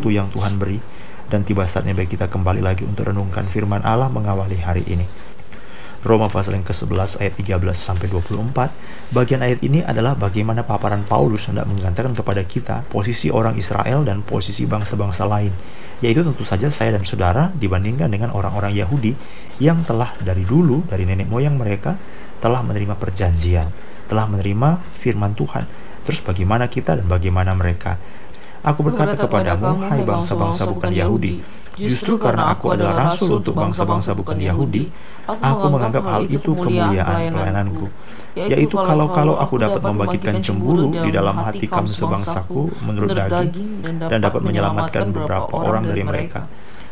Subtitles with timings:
[0.00, 0.80] waktu yang Tuhan beri
[1.28, 5.04] dan tiba saatnya bagi kita kembali lagi untuk renungkan firman Allah mengawali hari ini.
[6.00, 9.12] Roma pasal yang ke-11 ayat 13 sampai 24.
[9.12, 14.24] Bagian ayat ini adalah bagaimana paparan Paulus hendak menggantikan kepada kita posisi orang Israel dan
[14.24, 15.52] posisi bangsa-bangsa lain.
[16.00, 19.12] Yaitu tentu saja saya dan saudara dibandingkan dengan orang-orang Yahudi
[19.60, 22.00] yang telah dari dulu dari nenek moyang mereka
[22.40, 23.68] telah menerima perjanjian,
[24.08, 25.68] telah menerima firman Tuhan.
[26.08, 28.00] Terus bagaimana kita dan bagaimana mereka?
[28.60, 31.40] Aku berkata kepadamu, hai bangsa-bangsa bukan Yahudi,
[31.80, 34.92] justru karena aku adalah rasul untuk bangsa-bangsa bukan Yahudi,
[35.24, 37.88] aku menganggap hal itu kemuliaan pelayananku.
[38.36, 43.50] Yaitu kalau-kalau aku dapat membangkitkan cemburu di dalam hati kamu sebangsaku menurut daging
[44.06, 46.44] dan dapat menyelamatkan beberapa orang dari mereka.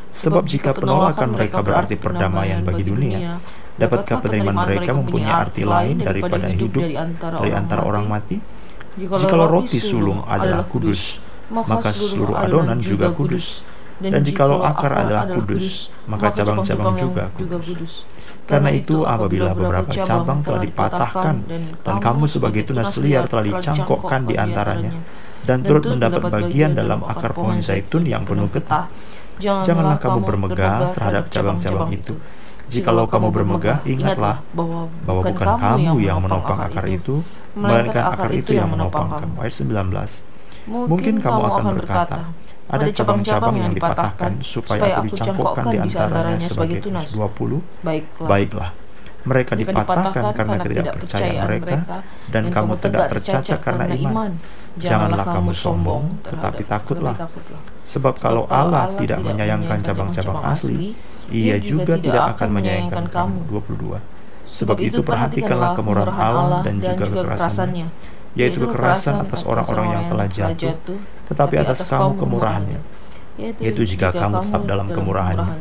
[0.09, 3.39] Sebab jika penolakan mereka berarti perdamaian bagi dunia,
[3.77, 6.81] dapatkah penerimaan mereka mempunyai arti lain daripada hidup
[7.45, 8.41] dari antara orang mati?
[8.99, 13.65] Jikalau roti sulung adalah kudus, maka seluruh adonan juga kudus.
[13.99, 18.07] Dan jikalau akar adalah kudus, maka cabang-cabang juga kudus.
[18.47, 21.37] Karena itu apabila beberapa cabang telah dipatahkan
[21.85, 24.95] dan kamu sebagai tunas liar telah dicangkokkan di antaranya
[25.45, 28.89] dan turut mendapat bagian dalam akar pohon zaitun yang penuh getah,
[29.43, 32.15] janganlah kamu bermegah terhadap cabang-cabang itu.
[32.69, 37.25] Jikalau kamu bermegah, ingatlah bahwa bukan kamu yang menopang akar itu,
[37.57, 39.41] melainkan akar itu yang menopang kamu.
[39.41, 40.28] Ayat 19.
[40.69, 42.19] Mungkin kamu akan berkata,
[42.69, 47.09] ada cabang-cabang yang dipatahkan supaya aku dicampurkan di antaranya sebagai tunas.
[47.17, 47.65] 20.
[47.81, 48.29] Baiklah.
[48.29, 48.71] Baiklah.
[49.29, 51.77] Mereka dipatahkan karena ketidakpercayaan mereka
[52.33, 54.31] dan kamu tidak tercacat karena iman.
[54.79, 57.17] Janganlah kamu sombong, tetapi takutlah.
[57.83, 60.93] Sebab kalau Allah tidak menyayangkan cabang-cabang asli,
[61.29, 63.39] ia juga tidak akan menyayangkan kamu.
[63.53, 64.01] 22.
[64.49, 70.75] Sebab itu perhatikanlah kemurahan Allah dan juga kekerasannya yaitu kekerasan atas orang-orang yang telah jatuh,
[71.29, 72.81] tetapi atas kamu kemurahannya,
[73.63, 75.53] yaitu jika kamu tetap dalam kemurahannya.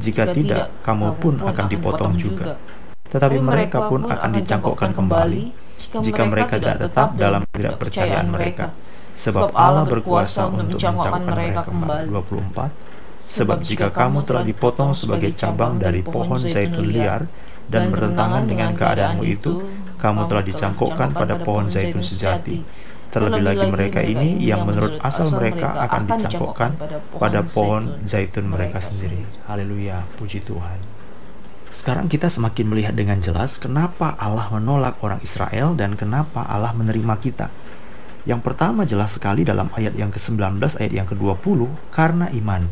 [0.00, 2.56] Jika tidak, kamu pun akan dipotong juga.
[3.12, 5.52] Tetapi mereka pun akan dicangkokkan kembali
[6.00, 8.72] jika mereka tidak tetap dalam ketidakpercayaan mereka.
[9.12, 12.08] Sebab Allah berkuasa untuk mencangkokkan mereka kembali.
[12.08, 12.92] 24
[13.32, 17.28] Sebab jika kamu telah dipotong sebagai cabang dari pohon zaitun liar
[17.72, 19.64] dan bertentangan dengan keadaanmu itu,
[19.96, 22.60] kamu telah dicangkokkan pada pohon zaitun sejati.
[23.12, 26.70] Terlebih lagi mereka ini yang menurut asal mereka akan dicangkokkan
[27.16, 29.24] pada pohon zaitun mereka sendiri.
[29.48, 30.80] Haleluya, puji Tuhan.
[31.72, 37.16] Sekarang kita semakin melihat dengan jelas kenapa Allah menolak orang Israel dan kenapa Allah menerima
[37.16, 37.48] kita.
[38.28, 42.68] Yang pertama jelas sekali dalam ayat yang ke-19 ayat yang ke-20 karena iman.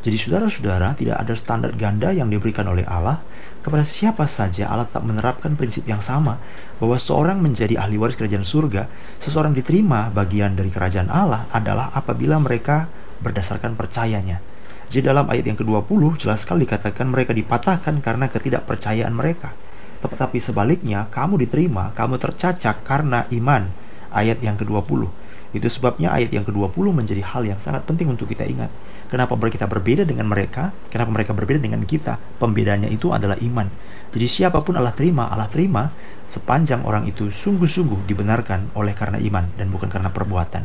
[0.00, 3.20] Jadi saudara-saudara tidak ada standar ganda yang diberikan oleh Allah
[3.68, 6.40] kepada siapa saja Allah tak menerapkan prinsip yang sama
[6.80, 8.88] bahwa seorang menjadi ahli waris kerajaan surga,
[9.20, 12.88] seseorang diterima bagian dari kerajaan Allah adalah apabila mereka
[13.20, 14.40] berdasarkan percayanya.
[14.88, 19.52] Jadi dalam ayat yang ke-20 jelas sekali dikatakan mereka dipatahkan karena ketidakpercayaan mereka.
[20.00, 23.68] Tetapi sebaliknya, kamu diterima, kamu tercacak karena iman.
[24.08, 25.27] Ayat yang ke-20.
[25.56, 28.68] Itu sebabnya ayat yang ke-20 menjadi hal yang sangat penting untuk kita ingat.
[29.08, 30.76] Kenapa kita berbeda dengan mereka?
[30.92, 32.20] Kenapa mereka berbeda dengan kita?
[32.36, 33.64] Pembedanya itu adalah iman.
[34.12, 35.88] Jadi siapa pun Allah terima, Allah terima
[36.28, 40.64] sepanjang orang itu sungguh-sungguh dibenarkan oleh karena iman dan bukan karena perbuatan.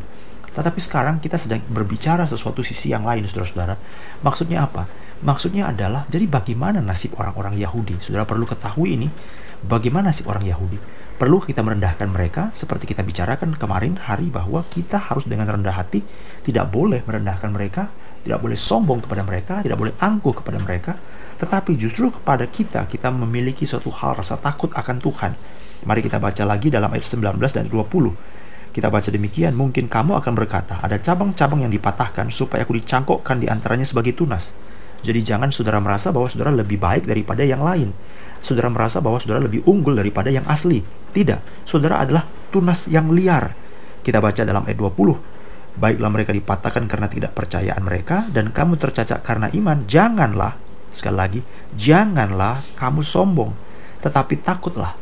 [0.54, 3.74] Tetapi sekarang kita sedang berbicara sesuatu sisi yang lain, saudara-saudara.
[4.22, 4.86] Maksudnya apa?
[5.24, 7.98] Maksudnya adalah, jadi bagaimana nasib orang-orang Yahudi?
[8.04, 9.08] Saudara perlu ketahui ini,
[9.64, 10.78] bagaimana nasib orang Yahudi?
[11.24, 16.04] Perlu kita merendahkan mereka, seperti kita bicarakan kemarin hari bahwa kita harus dengan rendah hati,
[16.44, 17.88] tidak boleh merendahkan mereka,
[18.28, 21.00] tidak boleh sombong kepada mereka, tidak boleh angkuh kepada mereka,
[21.40, 25.32] tetapi justru kepada kita, kita memiliki suatu hal rasa takut akan Tuhan.
[25.88, 28.76] Mari kita baca lagi dalam ayat 19 dan 20.
[28.76, 33.48] Kita baca demikian, mungkin kamu akan berkata, ada cabang-cabang yang dipatahkan supaya aku dicangkokkan di
[33.48, 34.60] antaranya sebagai tunas.
[35.08, 37.96] Jadi jangan saudara merasa bahwa saudara lebih baik daripada yang lain.
[38.44, 40.84] Saudara merasa bahwa saudara lebih unggul daripada yang asli.
[40.84, 43.56] Tidak, saudara adalah tunas yang liar.
[44.04, 49.24] Kita baca dalam ayat 20, baiklah mereka dipatahkan karena tidak percayaan mereka dan kamu tercacat
[49.24, 49.88] karena iman.
[49.88, 50.60] Janganlah
[50.94, 51.42] sekali lagi
[51.74, 53.56] janganlah kamu sombong
[54.04, 54.94] tetapi takutlah.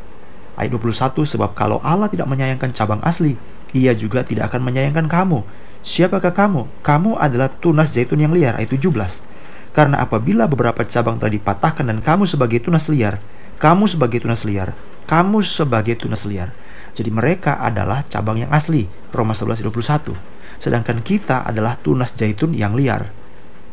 [0.54, 3.34] Ayat 21 sebab kalau Allah tidak menyayangkan cabang asli
[3.72, 5.44] ia juga tidak akan menyayangkan kamu.
[5.82, 6.68] Siapakah kamu?
[6.84, 8.54] Kamu adalah tunas zaitun yang liar.
[8.54, 9.31] Ayat 17
[9.72, 13.18] karena apabila beberapa cabang telah dipatahkan dan kamu sebagai tunas liar
[13.60, 14.76] kamu sebagai tunas liar
[15.08, 16.52] kamu sebagai tunas liar
[16.92, 20.32] jadi mereka adalah cabang yang asli Roma 11 21
[20.62, 23.10] sedangkan kita adalah tunas zaitun yang liar.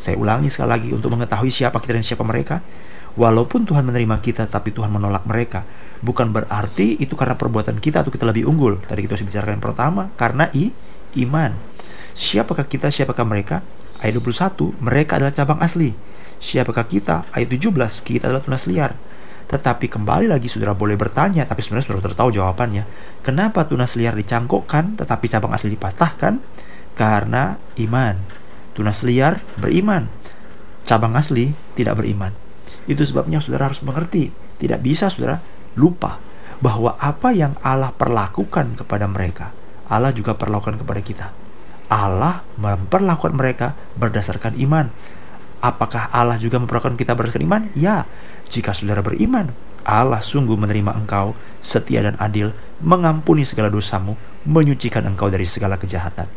[0.01, 2.65] Saya ulangi sekali lagi untuk mengetahui siapa kita dan siapa mereka.
[3.13, 5.69] Walaupun Tuhan menerima kita, tapi Tuhan menolak mereka.
[6.01, 8.81] Bukan berarti itu karena perbuatan kita atau kita lebih unggul.
[8.81, 10.71] Tadi kita sudah bicarakan yang pertama, karena i,
[11.19, 11.53] iman.
[12.15, 13.61] Siapakah kita, siapakah mereka?
[13.99, 15.91] Ayat 21, mereka adalah cabang asli.
[16.39, 17.27] Siapakah kita?
[17.35, 18.95] Ayat 17, kita adalah tunas liar.
[19.51, 22.87] Tetapi kembali lagi saudara boleh bertanya, tapi sebenarnya saudara sudah tahu jawabannya.
[23.25, 26.39] Kenapa tunas liar dicangkokkan, tetapi cabang asli dipatahkan?
[26.95, 28.15] Karena iman.
[28.71, 30.07] Tunas liar beriman,
[30.87, 32.31] cabang asli tidak beriman.
[32.87, 34.31] Itu sebabnya saudara harus mengerti.
[34.31, 35.43] Tidak bisa saudara
[35.75, 36.23] lupa
[36.63, 39.51] bahwa apa yang Allah perlakukan kepada mereka,
[39.91, 41.27] Allah juga perlakukan kepada kita.
[41.89, 44.93] Allah memperlakukan mereka berdasarkan iman.
[45.59, 47.61] Apakah Allah juga memperlakukan kita berdasarkan iman?
[47.73, 48.05] Ya,
[48.47, 49.51] jika saudara beriman,
[49.83, 54.15] Allah sungguh menerima engkau setia dan adil, mengampuni segala dosamu,
[54.45, 56.29] menyucikan engkau dari segala kejahatan.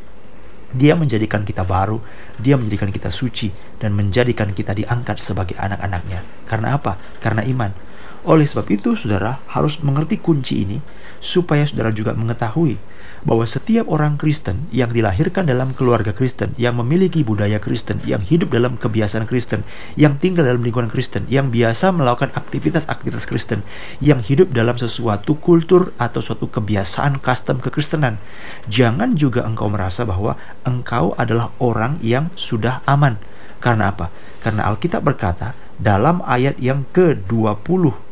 [0.73, 2.01] Dia menjadikan kita baru,
[2.41, 6.25] dia menjadikan kita suci, dan menjadikan kita diangkat sebagai anak-anaknya.
[6.49, 6.97] Karena apa?
[7.21, 7.77] Karena iman.
[8.25, 10.81] Oleh sebab itu, saudara harus mengerti kunci ini,
[11.21, 12.81] supaya saudara juga mengetahui
[13.23, 18.51] bahwa setiap orang Kristen yang dilahirkan dalam keluarga Kristen, yang memiliki budaya Kristen, yang hidup
[18.51, 19.63] dalam kebiasaan Kristen,
[19.95, 23.63] yang tinggal dalam lingkungan Kristen, yang biasa melakukan aktivitas-aktivitas Kristen,
[24.03, 28.19] yang hidup dalam sesuatu kultur atau suatu kebiasaan custom kekristenan.
[28.67, 30.35] Jangan juga engkau merasa bahwa
[30.67, 33.23] engkau adalah orang yang sudah aman.
[33.63, 34.11] Karena apa?
[34.43, 38.03] Karena Alkitab berkata dalam ayat yang ke-21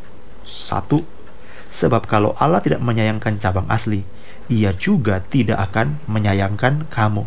[1.71, 4.03] Sebab kalau Allah tidak menyayangkan cabang asli,
[4.51, 7.23] ia juga tidak akan menyayangkan kamu.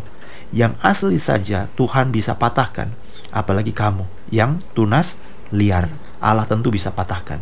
[0.53, 2.93] Yang asli saja Tuhan bisa patahkan,
[3.33, 5.17] apalagi kamu yang tunas
[5.49, 5.89] liar.
[6.21, 7.41] Allah tentu bisa patahkan.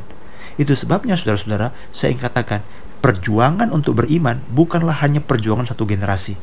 [0.56, 2.64] Itu sebabnya saudara-saudara, saya ingin katakan,
[3.04, 6.40] perjuangan untuk beriman bukanlah hanya perjuangan satu generasi.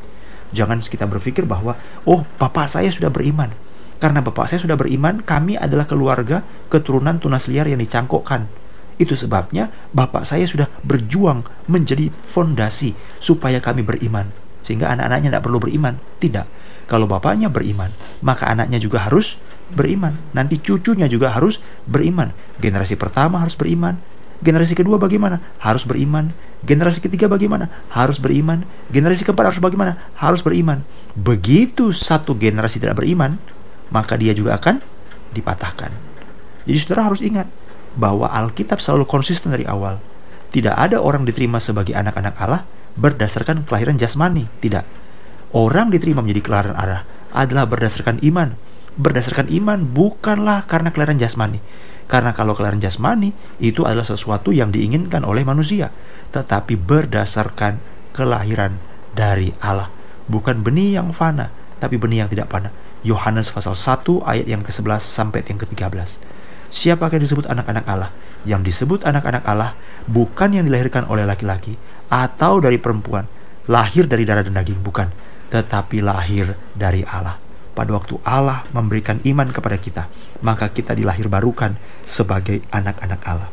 [0.53, 3.51] Jangan kita berpikir bahwa, oh bapak saya sudah beriman.
[3.97, 8.60] Karena bapak saya sudah beriman, kami adalah keluarga keturunan tunas liar yang dicangkokkan
[9.01, 14.29] itu sebabnya bapak saya sudah berjuang menjadi fondasi supaya kami beriman.
[14.61, 15.97] Sehingga anak-anaknya tidak perlu beriman.
[16.21, 16.45] Tidak.
[16.85, 17.89] Kalau bapaknya beriman,
[18.21, 19.41] maka anaknya juga harus
[19.73, 20.21] beriman.
[20.37, 22.29] Nanti cucunya juga harus beriman.
[22.61, 23.97] Generasi pertama harus beriman.
[24.41, 25.41] Generasi kedua bagaimana?
[25.61, 26.33] Harus beriman.
[26.61, 27.69] Generasi ketiga bagaimana?
[27.89, 28.65] Harus beriman.
[28.93, 29.97] Generasi keempat harus bagaimana?
[30.17, 30.85] Harus beriman.
[31.17, 33.41] Begitu satu generasi tidak beriman,
[33.93, 34.81] maka dia juga akan
[35.31, 35.93] dipatahkan.
[36.67, 37.47] Jadi saudara harus ingat,
[37.95, 39.99] bahwa Alkitab selalu konsisten dari awal.
[40.51, 42.67] Tidak ada orang diterima sebagai anak-anak Allah
[42.99, 44.83] berdasarkan kelahiran jasmani, tidak.
[45.51, 48.55] Orang diterima menjadi kelahiran Allah adalah berdasarkan iman.
[48.99, 51.63] Berdasarkan iman bukanlah karena kelahiran jasmani.
[52.11, 53.31] Karena kalau kelahiran jasmani
[53.63, 55.95] itu adalah sesuatu yang diinginkan oleh manusia,
[56.35, 57.79] tetapi berdasarkan
[58.11, 58.75] kelahiran
[59.15, 59.87] dari Allah.
[60.27, 62.71] Bukan benih yang fana, tapi benih yang tidak fana.
[63.07, 66.19] Yohanes pasal 1 ayat yang ke-11 sampai yang ke-13.
[66.71, 68.09] Siapakah yang disebut anak-anak Allah?
[68.47, 69.75] Yang disebut anak-anak Allah
[70.07, 71.75] bukan yang dilahirkan oleh laki-laki
[72.07, 73.27] atau dari perempuan,
[73.67, 75.11] lahir dari darah dan daging, bukan,
[75.51, 77.35] tetapi lahir dari Allah.
[77.71, 80.03] Pada waktu Allah memberikan iman kepada kita,
[80.43, 83.51] maka kita dilahir barukan sebagai anak-anak Allah.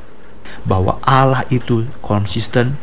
[0.63, 2.79] Bahwa Allah itu konsisten,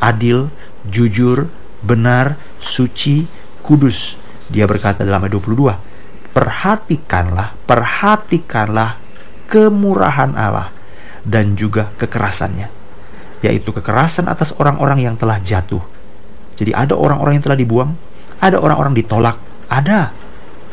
[0.00, 0.52] adil,
[0.88, 1.48] jujur,
[1.80, 3.28] benar, suci,
[3.64, 4.16] kudus.
[4.48, 9.07] Dia berkata dalam ayat 22, Perhatikanlah, perhatikanlah
[9.48, 10.70] kemurahan Allah
[11.24, 12.68] dan juga kekerasannya,
[13.40, 15.82] yaitu kekerasan atas orang-orang yang telah jatuh.
[16.54, 17.90] Jadi ada orang-orang yang telah dibuang,
[18.38, 20.12] ada orang-orang ditolak, ada,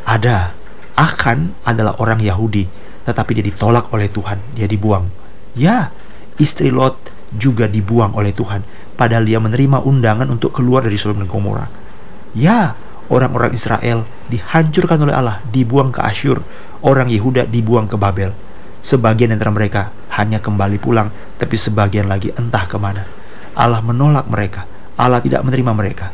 [0.05, 0.53] ada.
[0.95, 2.71] Akan adalah orang Yahudi,
[3.03, 5.11] tetapi dia ditolak oleh Tuhan, dia dibuang.
[5.51, 5.91] Ya,
[6.39, 8.63] istri Lot juga dibuang oleh Tuhan,
[8.95, 11.67] padahal dia menerima undangan untuk keluar dari Sodom dan Gomora.
[12.31, 12.79] Ya,
[13.11, 16.39] orang-orang Israel dihancurkan oleh Allah, dibuang ke Asyur,
[16.79, 18.31] orang Yehuda dibuang ke Babel.
[18.85, 21.09] Sebagian antara mereka hanya kembali pulang,
[21.41, 23.01] tapi sebagian lagi entah ke mana.
[23.57, 24.69] Allah menolak mereka.
[24.93, 26.13] Allah tidak menerima mereka.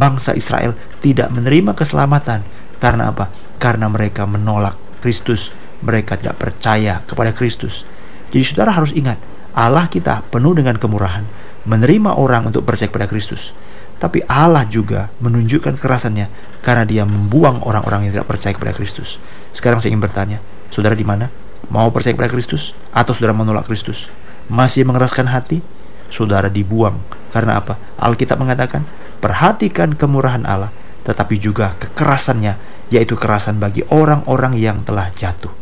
[0.00, 0.72] Bangsa Israel
[1.04, 2.40] tidak menerima keselamatan.
[2.80, 3.28] Karena apa?
[3.60, 5.52] Karena mereka menolak Kristus.
[5.84, 7.84] Mereka tidak percaya kepada Kristus.
[8.32, 9.20] Jadi saudara harus ingat,
[9.52, 11.28] Allah kita penuh dengan kemurahan,
[11.68, 13.52] menerima orang untuk percaya kepada Kristus.
[14.00, 16.32] Tapi Allah juga menunjukkan kerasannya
[16.64, 19.20] karena dia membuang orang-orang yang tidak percaya kepada Kristus.
[19.52, 20.38] Sekarang saya ingin bertanya,
[20.72, 21.49] saudara di mana?
[21.70, 24.10] Mau percaya kepada Kristus atau saudara menolak Kristus?
[24.50, 25.62] Masih mengeraskan hati?
[26.10, 26.98] Saudara dibuang.
[27.30, 27.78] Karena apa?
[27.94, 28.82] Alkitab mengatakan,
[29.22, 30.74] perhatikan kemurahan Allah,
[31.06, 32.58] tetapi juga kekerasannya,
[32.90, 35.54] yaitu kekerasan bagi orang-orang yang telah jatuh.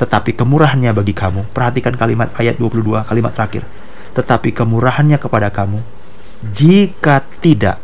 [0.00, 3.68] Tetapi kemurahannya bagi kamu, perhatikan kalimat ayat 22, kalimat terakhir.
[4.16, 5.84] Tetapi kemurahannya kepada kamu,
[6.56, 7.76] jika tidak,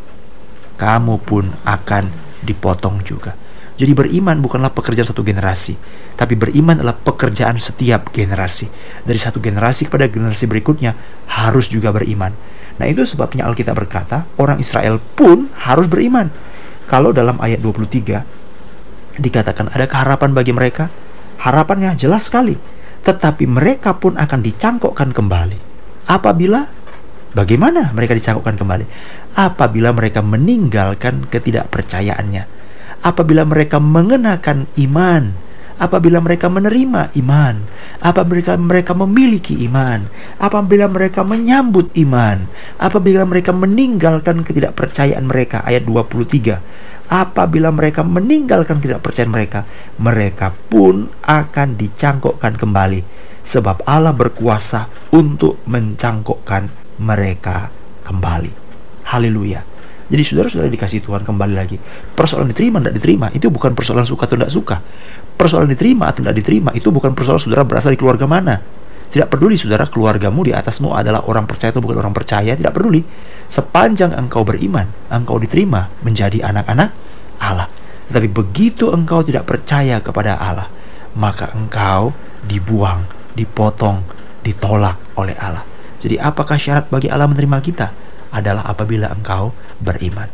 [0.81, 2.09] kamu pun akan
[2.41, 3.37] dipotong juga.
[3.81, 5.73] Jadi beriman bukanlah pekerjaan satu generasi,
[6.13, 8.69] tapi beriman adalah pekerjaan setiap generasi.
[9.01, 10.93] Dari satu generasi kepada generasi berikutnya
[11.25, 12.29] harus juga beriman.
[12.77, 16.29] Nah itu sebabnya Alkitab berkata, orang Israel pun harus beriman.
[16.85, 20.93] Kalau dalam ayat 23, dikatakan ada harapan bagi mereka.
[21.41, 22.53] Harapannya jelas sekali.
[23.01, 25.57] Tetapi mereka pun akan dicangkokkan kembali.
[26.05, 26.69] Apabila
[27.33, 28.85] bagaimana mereka dicangkokkan kembali?
[29.33, 32.60] Apabila mereka meninggalkan ketidakpercayaannya.
[33.01, 35.33] Apabila mereka mengenakan iman
[35.81, 37.65] apabila mereka menerima iman,
[38.05, 40.05] apabila mereka memiliki iman,
[40.37, 42.45] apabila mereka menyambut iman,
[42.77, 46.61] apabila mereka meninggalkan ketidakpercayaan mereka ayat 23
[47.11, 49.67] apabila mereka meninggalkan ketidakpercayaan mereka,
[49.99, 53.03] mereka pun akan dicangkokkan kembali
[53.43, 56.71] sebab Allah berkuasa untuk mencangkokkan
[57.03, 57.67] mereka
[58.07, 58.55] kembali.
[59.11, 59.70] Haleluya.
[60.11, 61.79] Jadi saudara-saudara dikasih Tuhan kembali lagi.
[62.11, 64.83] Persoalan diterima tidak diterima itu bukan persoalan suka atau tidak suka.
[65.39, 68.59] Persoalan diterima atau tidak diterima itu bukan persoalan saudara berasal dari keluarga mana.
[69.07, 73.03] Tidak peduli saudara keluargamu di atasmu adalah orang percaya atau bukan orang percaya, tidak peduli.
[73.47, 76.91] Sepanjang engkau beriman, engkau diterima menjadi anak-anak
[77.39, 77.71] Allah.
[78.11, 80.67] Tetapi begitu engkau tidak percaya kepada Allah,
[81.15, 82.11] maka engkau
[82.43, 84.03] dibuang, dipotong,
[84.43, 85.63] ditolak oleh Allah.
[86.03, 87.87] Jadi apakah syarat bagi Allah menerima kita?
[88.31, 90.29] adalah apabila engkau beriman.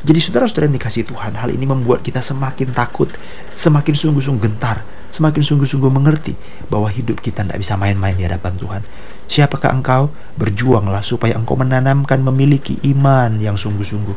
[0.00, 3.12] Jadi saudara-saudara yang dikasih Tuhan, hal ini membuat kita semakin takut,
[3.52, 4.80] semakin sungguh-sungguh gentar,
[5.12, 6.32] semakin sungguh-sungguh mengerti
[6.72, 8.82] bahwa hidup kita tidak bisa main-main di hadapan Tuhan.
[9.28, 10.08] Siapakah engkau?
[10.40, 14.16] Berjuanglah supaya engkau menanamkan memiliki iman yang sungguh-sungguh.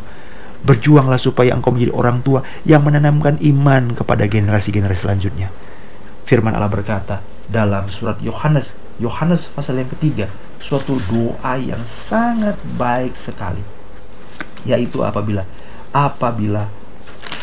[0.63, 5.51] Berjuanglah supaya engkau menjadi orang tua yang menanamkan iman kepada generasi-generasi selanjutnya.
[6.23, 7.19] Firman Allah berkata
[7.51, 10.31] dalam surat Yohanes, Yohanes pasal yang ketiga,
[10.63, 13.73] suatu doa yang sangat baik sekali
[14.63, 15.43] yaitu apabila
[15.93, 16.67] apabila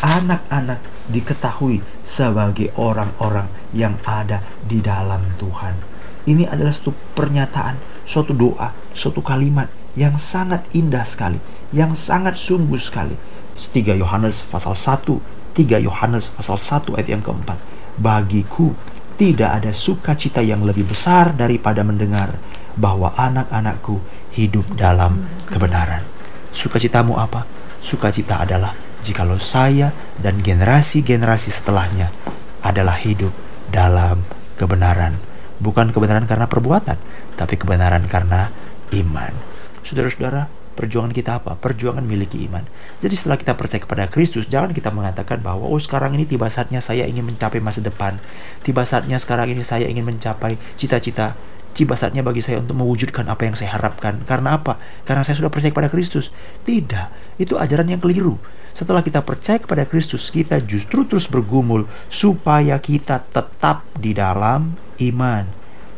[0.01, 5.77] anak-anak diketahui sebagai orang-orang yang ada di dalam Tuhan.
[6.25, 11.41] Ini adalah suatu pernyataan, suatu doa, suatu kalimat yang sangat indah sekali,
[11.73, 13.17] yang sangat sungguh sekali.
[13.57, 17.57] 3 Yohanes pasal 1, 3 Yohanes pasal 1 ayat yang keempat.
[17.97, 18.73] Bagiku
[19.17, 22.37] tidak ada sukacita yang lebih besar daripada mendengar
[22.73, 24.01] bahwa anak-anakku
[24.33, 26.10] hidup dalam kebenaran.
[26.51, 27.47] Sukacitamu apa?
[27.79, 29.89] Sukacita adalah jikalau saya
[30.21, 32.13] dan generasi-generasi setelahnya
[32.61, 33.33] adalah hidup
[33.73, 34.27] dalam
[34.59, 35.17] kebenaran.
[35.57, 36.97] Bukan kebenaran karena perbuatan,
[37.37, 38.51] tapi kebenaran karena
[38.93, 39.33] iman.
[39.81, 41.53] Saudara-saudara, perjuangan kita apa?
[41.57, 42.65] Perjuangan miliki iman.
[43.01, 46.81] Jadi setelah kita percaya kepada Kristus, jangan kita mengatakan bahwa oh sekarang ini tiba saatnya
[46.81, 48.17] saya ingin mencapai masa depan.
[48.65, 51.37] Tiba saatnya sekarang ini saya ingin mencapai cita-cita
[51.71, 54.21] tiba saatnya bagi saya untuk mewujudkan apa yang saya harapkan.
[54.27, 54.77] Karena apa?
[55.07, 56.29] Karena saya sudah percaya kepada Kristus.
[56.67, 58.35] Tidak, itu ajaran yang keliru.
[58.71, 65.43] Setelah kita percaya kepada Kristus, kita justru terus bergumul supaya kita tetap di dalam iman.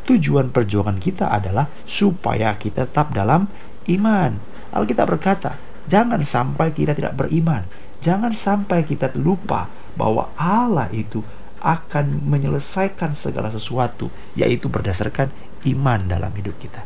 [0.03, 3.48] Tujuan perjuangan kita adalah supaya kita tetap dalam
[3.88, 4.36] iman.
[4.74, 7.63] Alkitab berkata, jangan sampai kita tidak beriman.
[8.03, 11.24] Jangan sampai kita lupa bahwa Allah itu
[11.63, 15.32] akan menyelesaikan segala sesuatu, yaitu berdasarkan
[15.70, 16.82] iman dalam hidup kita.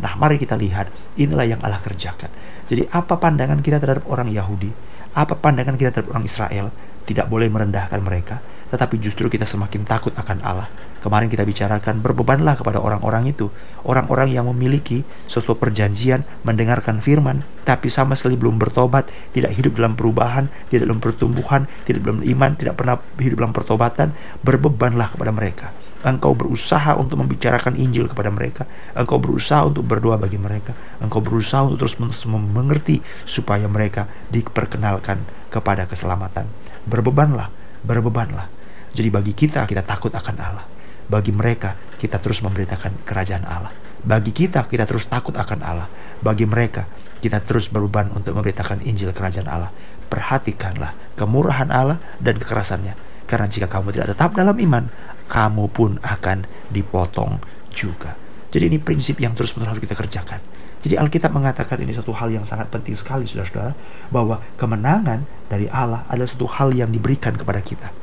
[0.00, 0.88] Nah, mari kita lihat
[1.20, 2.32] inilah yang Allah kerjakan.
[2.70, 4.72] Jadi, apa pandangan kita terhadap orang Yahudi?
[5.12, 6.66] Apa pandangan kita terhadap orang Israel?
[7.04, 8.38] Tidak boleh merendahkan mereka,
[8.70, 10.70] tetapi justru kita semakin takut akan Allah.
[11.00, 13.48] Kemarin kita bicarakan berbebanlah kepada orang-orang itu,
[13.82, 19.96] orang-orang yang memiliki suatu perjanjian mendengarkan firman, tapi sama sekali belum bertobat, tidak hidup dalam
[19.96, 24.08] perubahan, tidak dalam pertumbuhan, tidak dalam iman, tidak pernah hidup dalam pertobatan,
[24.44, 25.66] berbebanlah kepada mereka.
[26.00, 28.64] Engkau berusaha untuk membicarakan Injil kepada mereka.
[28.96, 30.72] Engkau berusaha untuk berdoa bagi mereka.
[30.96, 35.20] Engkau berusaha untuk terus mengerti supaya mereka diperkenalkan
[35.52, 36.48] kepada keselamatan.
[36.88, 37.52] Berbebanlah,
[37.84, 38.48] berbebanlah.
[38.96, 40.64] Jadi bagi kita, kita takut akan Allah.
[41.10, 43.74] Bagi mereka, kita terus memberitakan kerajaan Allah.
[44.00, 45.88] Bagi kita, kita terus takut akan Allah.
[46.24, 46.88] Bagi mereka,
[47.20, 49.68] kita terus berbeban untuk memberitakan Injil kerajaan Allah.
[50.08, 52.96] Perhatikanlah kemurahan Allah dan kekerasannya.
[53.28, 54.90] Karena jika kamu tidak tetap dalam iman,
[55.30, 56.42] kamu pun akan
[56.74, 57.38] dipotong
[57.70, 58.18] juga.
[58.50, 60.42] Jadi ini prinsip yang terus-menerus harus kita kerjakan.
[60.80, 63.76] Jadi Alkitab mengatakan ini satu hal yang sangat penting sekali saudara-saudara
[64.10, 67.94] bahwa kemenangan dari Allah adalah satu hal yang diberikan kepada kita.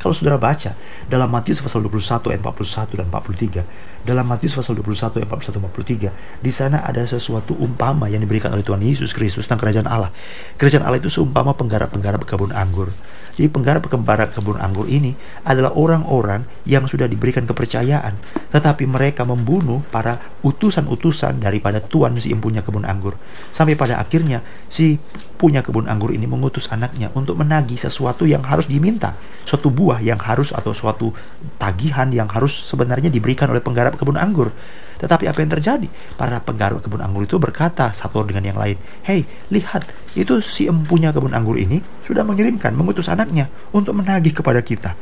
[0.00, 0.72] Kalau saudara baca
[1.12, 6.40] dalam Matius pasal 21 ayat 41 dan 43, dalam Matius pasal 21 ayat 41 43,
[6.40, 10.08] di sana ada sesuatu umpama yang diberikan oleh Tuhan Yesus Kristus tentang kerajaan Allah.
[10.56, 12.88] Kerajaan Allah itu seumpama penggarap-penggarap kebun anggur.
[13.36, 15.12] Jadi penggarap-penggarap kebun anggur ini
[15.44, 18.16] adalah orang-orang yang sudah diberikan kepercayaan,
[18.56, 23.20] tetapi mereka membunuh para utusan-utusan daripada Tuhan si punya kebun anggur.
[23.52, 24.96] Sampai pada akhirnya si
[25.40, 29.16] punya kebun anggur ini mengutus anaknya untuk menagih sesuatu yang harus diminta,
[29.48, 31.16] suatu buah yang harus atau suatu
[31.56, 34.52] tagihan yang harus sebenarnya diberikan oleh penggarap kebun anggur.
[35.00, 35.88] Tetapi apa yang terjadi?
[36.20, 38.76] Para penggarap kebun anggur itu berkata satu dengan yang lain,
[39.08, 44.60] Hei, lihat, itu si empunya kebun anggur ini sudah mengirimkan, mengutus anaknya untuk menagih kepada
[44.60, 44.92] kita.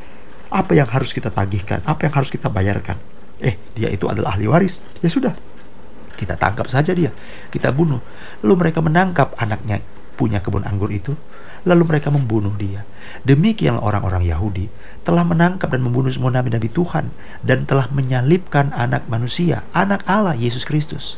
[0.55, 1.83] Apa yang harus kita tagihkan?
[1.83, 2.95] Apa yang harus kita bayarkan?
[3.43, 4.79] Eh, dia itu adalah ahli waris.
[5.03, 5.35] Ya sudah,
[6.15, 7.11] kita tangkap saja dia.
[7.51, 7.99] Kita bunuh.
[8.47, 9.83] Lalu mereka menangkap anaknya
[10.19, 11.15] punya kebun anggur itu
[11.63, 12.83] lalu mereka membunuh dia.
[13.23, 14.67] Demikian orang-orang Yahudi
[15.07, 17.15] telah menangkap dan membunuh semua nabi-nabi Tuhan
[17.47, 21.17] dan telah menyalibkan anak manusia, anak Allah Yesus Kristus.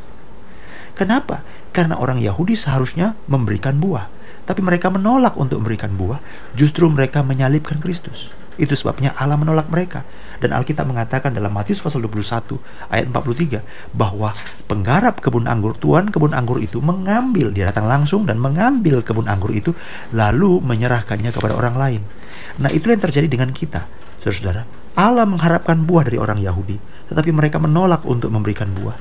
[0.94, 1.40] Kenapa?
[1.72, 4.12] Karena orang Yahudi seharusnya memberikan buah,
[4.44, 6.20] tapi mereka menolak untuk memberikan buah,
[6.52, 8.28] justru mereka menyalibkan Kristus.
[8.56, 10.02] Itu sebabnya Allah menolak mereka.
[10.40, 12.56] Dan Alkitab mengatakan dalam Matius pasal 21
[12.88, 13.60] ayat 43
[13.92, 14.32] bahwa
[14.64, 19.52] penggarap kebun anggur, tuan kebun anggur itu mengambil, dia datang langsung dan mengambil kebun anggur
[19.52, 19.76] itu
[20.16, 22.02] lalu menyerahkannya kepada orang lain.
[22.56, 23.84] Nah, itu yang terjadi dengan kita,
[24.24, 24.64] saudara-saudara.
[24.96, 26.80] Allah mengharapkan buah dari orang Yahudi,
[27.12, 28.96] tetapi mereka menolak untuk memberikan buah.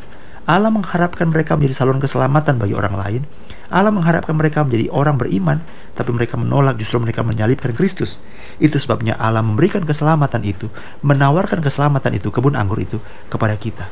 [0.49, 3.21] Allah mengharapkan mereka menjadi saluran keselamatan bagi orang lain.
[3.69, 5.61] Allah mengharapkan mereka menjadi orang beriman,
[5.93, 8.17] tapi mereka menolak justru mereka menyalibkan Kristus.
[8.59, 10.67] Itu sebabnya Allah memberikan keselamatan itu,
[11.01, 12.99] menawarkan keselamatan itu, kebun anggur itu
[13.31, 13.87] kepada kita.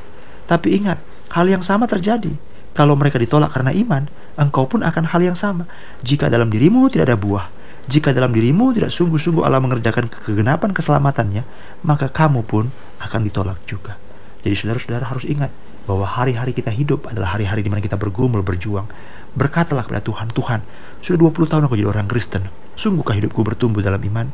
[0.47, 0.99] Tapi ingat,
[1.31, 2.35] hal yang sama terjadi.
[2.75, 4.05] Kalau mereka ditolak karena iman,
[4.37, 5.65] engkau pun akan hal yang sama.
[6.05, 7.49] Jika dalam dirimu tidak ada buah,
[7.87, 11.47] jika dalam dirimu tidak sungguh-sungguh Allah mengerjakan kegenapan keselamatannya,
[11.87, 12.69] maka kamu pun
[13.01, 13.95] akan ditolak juga.
[14.43, 15.49] Jadi saudara-saudara harus ingat,
[15.87, 18.85] bahwa hari-hari kita hidup adalah hari-hari di mana kita bergumul, berjuang.
[19.33, 20.59] Berkatalah kepada Tuhan, Tuhan,
[20.99, 22.51] sudah 20 tahun aku jadi orang Kristen.
[22.75, 24.27] Sungguhkah hidupku bertumbuh dalam iman?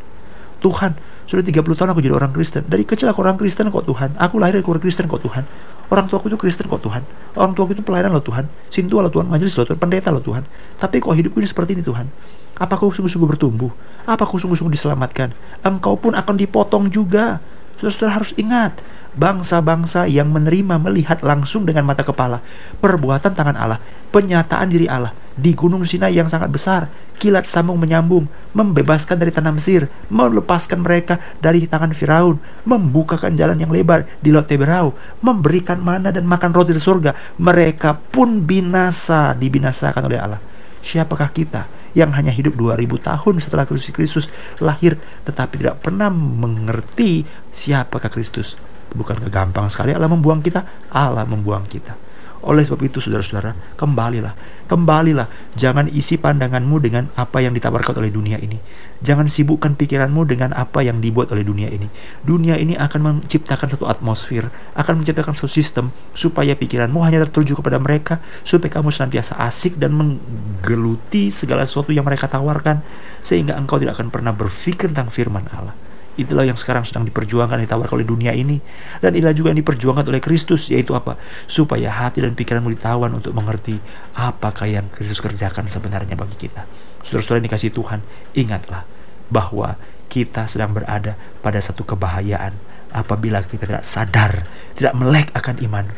[0.63, 0.95] Tuhan,
[1.27, 2.63] sudah 30 tahun aku jadi orang Kristen.
[2.63, 4.15] Dari kecil aku orang Kristen kok Tuhan.
[4.15, 5.43] Aku lahir dari keluarga Kristen kok Tuhan.
[5.91, 7.03] Orang tuaku itu Kristen kok Tuhan.
[7.35, 8.47] Orang tuaku itu pelayanan loh Tuhan.
[8.71, 10.47] Sintua loh Tuhan, majelis loh Tuhan, pendeta loh Tuhan.
[10.79, 12.07] Tapi kok hidupku ini seperti ini Tuhan?
[12.55, 13.69] Apa aku sungguh-sungguh bertumbuh?
[14.07, 15.35] Apa aku sungguh-sungguh diselamatkan?
[15.61, 17.43] Engkau pun akan dipotong juga.
[17.77, 18.79] Saudara-saudara harus ingat,
[19.13, 22.41] bangsa-bangsa yang menerima melihat langsung dengan mata kepala
[22.81, 28.29] perbuatan tangan Allah, penyataan diri Allah di gunung Sinai yang sangat besar, kilat sambung menyambung,
[28.53, 34.45] membebaskan dari tanah Mesir, melepaskan mereka dari tangan Firaun, membukakan jalan yang lebar di Laut
[34.45, 34.93] Teberau,
[35.25, 40.41] memberikan mana dan makan roti di surga, mereka pun binasa, dibinasakan oleh Allah.
[40.83, 44.25] Siapakah kita yang hanya hidup 2000 tahun setelah Kristus Kristus
[44.57, 47.23] lahir tetapi tidak pernah mengerti
[47.53, 48.57] siapakah Kristus?
[48.93, 50.89] Bukan gampang sekali Allah membuang kita?
[50.93, 51.97] Allah membuang kita.
[52.43, 54.35] Oleh sebab itu saudara-saudara, kembalilah,
[54.67, 55.31] kembalilah.
[55.55, 58.59] Jangan isi pandanganmu dengan apa yang ditawarkan oleh dunia ini.
[58.99, 61.87] Jangan sibukkan pikiranmu dengan apa yang dibuat oleh dunia ini.
[62.19, 67.79] Dunia ini akan menciptakan satu atmosfer, akan menciptakan satu sistem supaya pikiranmu hanya tertuju kepada
[67.79, 72.83] mereka, supaya kamu senantiasa asik dan menggeluti segala sesuatu yang mereka tawarkan,
[73.23, 75.92] sehingga engkau tidak akan pernah berpikir tentang firman Allah.
[76.13, 78.61] Itulah yang sekarang sedang diperjuangkan ditawarkan oleh dunia ini
[79.01, 81.17] dan inilah juga yang diperjuangkan oleh Kristus yaitu apa?
[81.49, 83.81] Supaya hati dan pikiranmu ditawan untuk mengerti
[84.13, 86.69] apakah yang Kristus kerjakan sebenarnya bagi kita.
[87.01, 87.99] Saudara-saudara yang dikasih Tuhan,
[88.37, 88.85] ingatlah
[89.33, 89.73] bahwa
[90.05, 92.53] kita sedang berada pada satu kebahayaan
[92.93, 94.45] apabila kita tidak sadar,
[94.77, 95.89] tidak melek akan iman.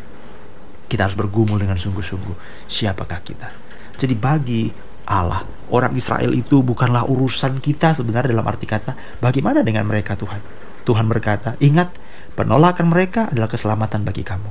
[0.88, 3.52] Kita harus bergumul dengan sungguh-sungguh siapakah kita.
[4.00, 4.72] Jadi bagi
[5.06, 5.46] Allah.
[5.70, 10.42] Orang Israel itu bukanlah urusan kita sebenarnya dalam arti kata bagaimana dengan mereka Tuhan.
[10.86, 11.94] Tuhan berkata, ingat
[12.38, 14.50] penolakan mereka adalah keselamatan bagi kamu.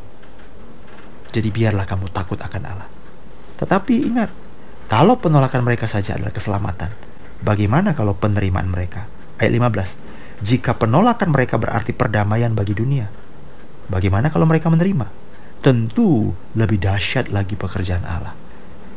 [1.30, 2.88] Jadi biarlah kamu takut akan Allah.
[3.58, 4.30] Tetapi ingat,
[4.90, 6.90] kalau penolakan mereka saja adalah keselamatan,
[7.42, 9.06] bagaimana kalau penerimaan mereka?
[9.38, 10.42] Ayat 15.
[10.42, 13.06] Jika penolakan mereka berarti perdamaian bagi dunia,
[13.86, 15.06] bagaimana kalau mereka menerima?
[15.62, 18.43] Tentu lebih dahsyat lagi pekerjaan Allah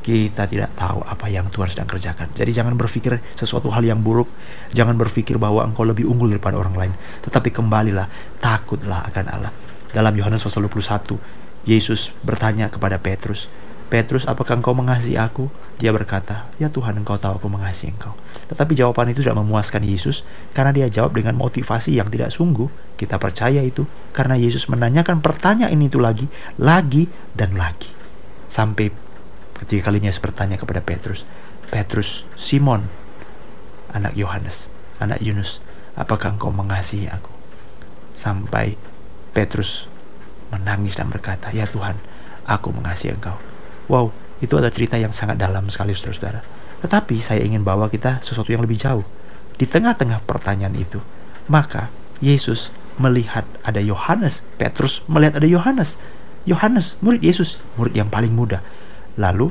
[0.07, 2.31] kita tidak tahu apa yang Tuhan sedang kerjakan.
[2.31, 4.31] Jadi jangan berpikir sesuatu hal yang buruk,
[4.71, 6.93] jangan berpikir bahwa engkau lebih unggul daripada orang lain,
[7.27, 8.07] tetapi kembalilah,
[8.39, 9.51] takutlah akan Allah.
[9.91, 11.19] Dalam Yohanes pasal 21,
[11.67, 13.51] Yesus bertanya kepada Petrus,
[13.87, 15.47] Petrus, apakah engkau mengasihi aku?
[15.79, 18.15] Dia berkata, ya Tuhan engkau tahu aku mengasihi engkau.
[18.51, 22.67] Tetapi jawaban itu tidak memuaskan Yesus karena dia jawab dengan motivasi yang tidak sungguh.
[22.99, 26.27] Kita percaya itu karena Yesus menanyakan pertanyaan itu lagi,
[26.59, 27.87] lagi, dan lagi.
[28.51, 28.91] Sampai
[29.57, 31.25] Ketika kalinya bertanya kepada Petrus,
[31.73, 32.87] Petrus, Simon,
[33.91, 34.69] anak Yohanes,
[35.01, 35.59] anak Yunus,
[35.97, 37.33] apakah engkau mengasihi aku?
[38.13, 38.77] Sampai
[39.33, 39.89] Petrus
[40.53, 41.97] menangis dan berkata, Ya Tuhan,
[42.47, 43.35] aku mengasihi engkau.
[43.91, 46.41] Wow, itu adalah cerita yang sangat dalam sekali saudara-saudara.
[46.85, 49.05] Tetapi saya ingin bawa kita sesuatu yang lebih jauh.
[49.57, 51.01] Di tengah-tengah pertanyaan itu,
[51.49, 51.89] maka
[52.21, 52.69] Yesus
[53.01, 55.97] melihat ada Yohanes, Petrus melihat ada Yohanes.
[56.47, 58.63] Yohanes, murid Yesus, murid yang paling muda.
[59.17, 59.49] Lalu,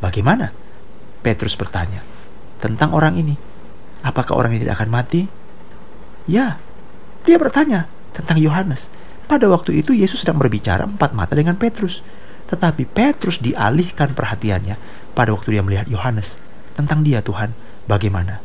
[0.00, 0.52] bagaimana?
[1.24, 2.04] Petrus bertanya
[2.62, 3.34] tentang orang ini.
[4.06, 5.26] Apakah orang ini tidak akan mati?
[6.30, 6.62] Ya,
[7.26, 8.86] dia bertanya tentang Yohanes.
[9.26, 12.06] Pada waktu itu Yesus sedang berbicara empat mata dengan Petrus.
[12.46, 14.78] Tetapi Petrus dialihkan perhatiannya
[15.18, 16.38] pada waktu dia melihat Yohanes.
[16.78, 17.50] Tentang dia Tuhan,
[17.90, 18.38] bagaimana?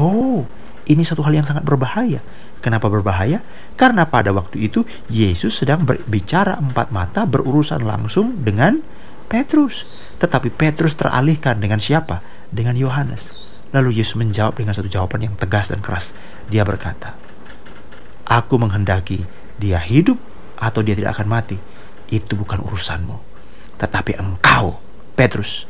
[0.00, 0.48] Oh,
[0.88, 2.24] ini satu hal yang sangat berbahaya.
[2.64, 3.44] Kenapa berbahaya?
[3.76, 8.80] Karena pada waktu itu Yesus sedang berbicara empat mata berurusan langsung dengan
[9.32, 9.88] Petrus.
[10.20, 12.20] Tetapi Petrus teralihkan dengan siapa?
[12.52, 13.32] Dengan Yohanes.
[13.72, 16.12] Lalu Yesus menjawab dengan satu jawaban yang tegas dan keras.
[16.52, 17.16] Dia berkata,
[18.28, 19.24] Aku menghendaki
[19.56, 20.20] dia hidup
[20.60, 21.56] atau dia tidak akan mati,
[22.12, 23.16] itu bukan urusanmu.
[23.80, 24.76] Tetapi engkau,
[25.16, 25.64] Petrus,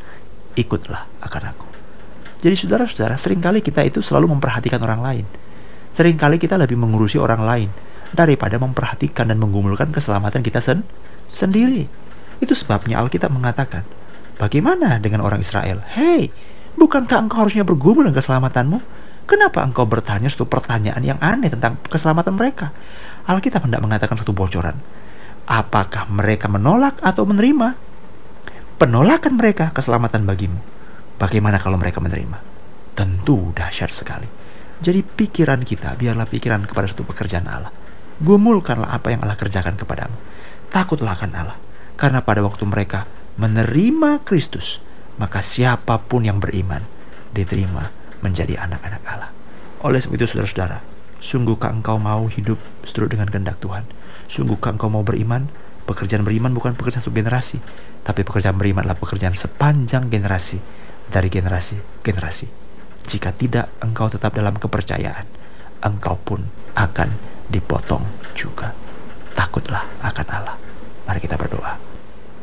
[0.58, 1.66] ikutlah akan aku.
[2.42, 5.26] Jadi saudara-saudara, sering kali kita itu selalu memperhatikan orang lain.
[5.94, 7.70] Seringkali kita lebih mengurusi orang lain
[8.10, 10.82] daripada memperhatikan dan menggumulkan keselamatan kita sen
[11.30, 12.01] sendiri.
[12.42, 13.86] Itu sebabnya Alkitab mengatakan,
[14.34, 15.86] bagaimana dengan orang Israel?
[15.94, 16.34] Hei,
[16.74, 18.78] bukankah engkau harusnya bergumul dengan keselamatanmu?
[19.30, 22.74] Kenapa engkau bertanya suatu pertanyaan yang aneh tentang keselamatan mereka?
[23.30, 24.74] Alkitab hendak mengatakan suatu bocoran.
[25.46, 27.78] Apakah mereka menolak atau menerima?
[28.82, 30.58] Penolakan mereka keselamatan bagimu.
[31.22, 32.42] Bagaimana kalau mereka menerima?
[32.98, 34.26] Tentu dahsyat sekali.
[34.82, 37.70] Jadi pikiran kita biarlah pikiran kepada suatu pekerjaan Allah.
[38.18, 40.18] Gumulkanlah apa yang Allah kerjakan kepadamu.
[40.74, 41.58] Takutlah akan Allah.
[42.02, 43.06] Karena pada waktu mereka
[43.38, 44.82] menerima Kristus,
[45.22, 46.82] maka siapa pun yang beriman
[47.30, 47.94] diterima
[48.26, 49.30] menjadi anak-anak Allah.
[49.86, 50.82] Oleh sebab itu saudara-saudara,
[51.22, 53.86] Sungguhkah engkau mau hidup seturut dengan kehendak Tuhan?
[54.26, 55.46] Sungguhkah engkau mau beriman?
[55.86, 57.62] Pekerjaan beriman bukan pekerjaan satu generasi,
[58.02, 60.58] tapi pekerjaan beriman adalah pekerjaan sepanjang generasi,
[61.06, 62.50] dari generasi ke generasi.
[63.06, 65.26] Jika tidak engkau tetap dalam kepercayaan,
[65.86, 66.42] engkau pun
[66.74, 67.14] akan
[67.46, 68.02] dipotong
[68.34, 68.74] juga.
[69.38, 70.58] Takutlah akan Allah.
[71.06, 71.91] Mari kita berdoa.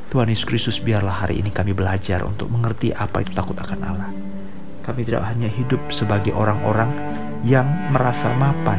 [0.10, 4.10] Tuhan Yesus Kristus biarlah hari ini kami belajar untuk mengerti apa itu takut akan Allah.
[4.82, 6.89] Kami tidak hanya hidup sebagai orang-orang
[7.45, 8.78] yang merasa mapan